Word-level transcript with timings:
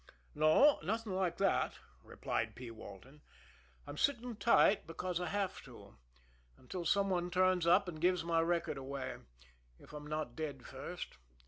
"No; 0.33 0.79
nothing 0.81 1.13
like 1.13 1.37
that," 1.37 1.75
replied 2.03 2.55
P. 2.55 2.71
Walton. 2.71 3.21
"I'm 3.85 3.97
sitting 3.99 4.35
tight 4.35 4.87
because 4.87 5.21
I 5.21 5.27
have 5.27 5.61
to 5.65 5.97
until 6.57 6.85
some 6.85 7.11
one 7.11 7.29
turns 7.29 7.67
up 7.67 7.87
and 7.87 8.01
gives 8.01 8.23
my 8.23 8.39
record 8.41 8.77
away 8.79 9.17
if 9.79 9.93
I'm 9.93 10.07
not 10.07 10.35
dead 10.35 10.65
first. 10.65 11.19